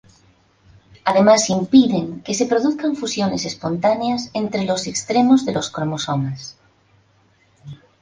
[1.05, 6.57] Además impiden que se produzcan fusiones espontáneas entre los extremos de los cromosomas.